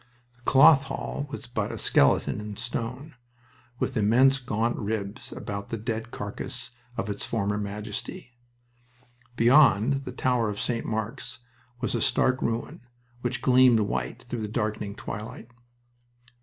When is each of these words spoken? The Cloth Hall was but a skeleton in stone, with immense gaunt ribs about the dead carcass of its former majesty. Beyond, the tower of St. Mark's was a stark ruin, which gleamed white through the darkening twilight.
The 0.33 0.41
Cloth 0.49 0.85
Hall 0.85 1.27
was 1.29 1.45
but 1.45 1.71
a 1.71 1.77
skeleton 1.77 2.41
in 2.41 2.57
stone, 2.57 3.13
with 3.77 3.95
immense 3.95 4.39
gaunt 4.39 4.75
ribs 4.77 5.31
about 5.31 5.69
the 5.69 5.77
dead 5.77 6.09
carcass 6.09 6.71
of 6.97 7.07
its 7.07 7.23
former 7.23 7.59
majesty. 7.59 8.31
Beyond, 9.35 10.05
the 10.05 10.11
tower 10.11 10.49
of 10.49 10.59
St. 10.59 10.87
Mark's 10.87 11.37
was 11.81 11.93
a 11.93 12.01
stark 12.01 12.41
ruin, 12.41 12.81
which 13.21 13.43
gleamed 13.43 13.81
white 13.81 14.23
through 14.23 14.41
the 14.41 14.47
darkening 14.47 14.95
twilight. 14.95 15.51